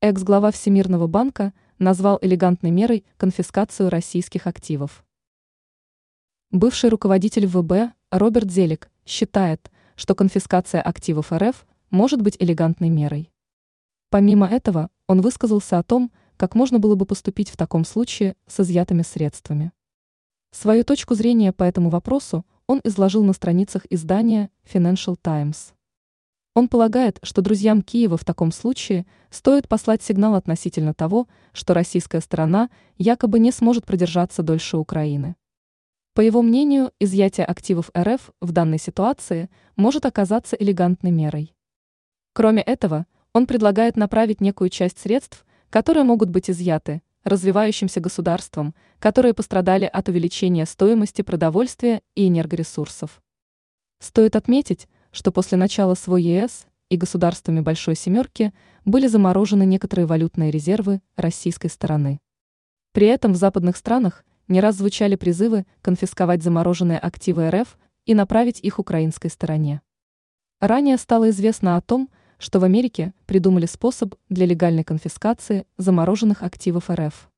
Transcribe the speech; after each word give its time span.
Экс-глава 0.00 0.52
Всемирного 0.52 1.08
банка 1.08 1.52
назвал 1.80 2.20
элегантной 2.22 2.70
мерой 2.70 3.04
конфискацию 3.16 3.90
российских 3.90 4.46
активов. 4.46 5.04
Бывший 6.52 6.88
руководитель 6.88 7.48
ВБ 7.48 7.92
Роберт 8.12 8.48
Зелик 8.48 8.92
считает, 9.04 9.72
что 9.96 10.14
конфискация 10.14 10.80
активов 10.82 11.32
РФ 11.32 11.66
может 11.90 12.22
быть 12.22 12.36
элегантной 12.38 12.90
мерой. 12.90 13.32
Помимо 14.08 14.46
этого, 14.46 14.88
он 15.08 15.20
высказался 15.20 15.80
о 15.80 15.82
том, 15.82 16.12
как 16.36 16.54
можно 16.54 16.78
было 16.78 16.94
бы 16.94 17.04
поступить 17.04 17.50
в 17.50 17.56
таком 17.56 17.84
случае 17.84 18.36
с 18.46 18.60
изъятыми 18.60 19.02
средствами. 19.02 19.72
Свою 20.52 20.84
точку 20.84 21.16
зрения 21.16 21.52
по 21.52 21.64
этому 21.64 21.90
вопросу 21.90 22.46
он 22.68 22.80
изложил 22.84 23.24
на 23.24 23.32
страницах 23.32 23.84
издания 23.90 24.50
Financial 24.62 25.16
Times. 25.20 25.74
Он 26.58 26.66
полагает, 26.66 27.20
что 27.22 27.40
друзьям 27.40 27.82
Киева 27.82 28.16
в 28.16 28.24
таком 28.24 28.50
случае 28.50 29.06
стоит 29.30 29.68
послать 29.68 30.02
сигнал 30.02 30.34
относительно 30.34 30.92
того, 30.92 31.28
что 31.52 31.72
российская 31.72 32.20
сторона 32.20 32.68
якобы 32.96 33.38
не 33.38 33.52
сможет 33.52 33.86
продержаться 33.86 34.42
дольше 34.42 34.76
Украины. 34.76 35.36
По 36.14 36.20
его 36.20 36.42
мнению, 36.42 36.90
изъятие 36.98 37.46
активов 37.46 37.92
РФ 37.96 38.32
в 38.40 38.50
данной 38.50 38.80
ситуации 38.80 39.50
может 39.76 40.04
оказаться 40.04 40.56
элегантной 40.56 41.12
мерой. 41.12 41.54
Кроме 42.32 42.62
этого, 42.62 43.06
он 43.32 43.46
предлагает 43.46 43.96
направить 43.96 44.40
некую 44.40 44.68
часть 44.68 44.98
средств, 44.98 45.46
которые 45.70 46.02
могут 46.02 46.28
быть 46.28 46.50
изъяты, 46.50 47.02
развивающимся 47.22 48.00
государствам, 48.00 48.74
которые 48.98 49.32
пострадали 49.32 49.84
от 49.84 50.08
увеличения 50.08 50.66
стоимости 50.66 51.22
продовольствия 51.22 52.02
и 52.16 52.26
энергоресурсов. 52.26 53.22
Стоит 54.00 54.34
отметить, 54.34 54.88
что 55.10 55.32
после 55.32 55.58
начала 55.58 55.94
СВО 55.94 56.16
ЕС 56.16 56.66
и 56.90 56.96
государствами 56.96 57.60
Большой 57.60 57.94
Семерки 57.94 58.52
были 58.84 59.06
заморожены 59.06 59.64
некоторые 59.64 60.06
валютные 60.06 60.50
резервы 60.50 61.00
российской 61.16 61.68
стороны. 61.68 62.20
При 62.92 63.06
этом 63.06 63.32
в 63.32 63.36
западных 63.36 63.76
странах 63.76 64.24
не 64.48 64.60
раз 64.60 64.76
звучали 64.76 65.14
призывы 65.14 65.66
конфисковать 65.82 66.42
замороженные 66.42 66.98
активы 66.98 67.50
РФ 67.50 67.78
и 68.06 68.14
направить 68.14 68.60
их 68.60 68.78
украинской 68.78 69.28
стороне. 69.28 69.82
Ранее 70.60 70.96
стало 70.96 71.30
известно 71.30 71.76
о 71.76 71.80
том, 71.80 72.08
что 72.38 72.60
в 72.60 72.64
Америке 72.64 73.12
придумали 73.26 73.66
способ 73.66 74.14
для 74.28 74.46
легальной 74.46 74.84
конфискации 74.84 75.66
замороженных 75.76 76.42
активов 76.42 76.88
РФ. 76.90 77.30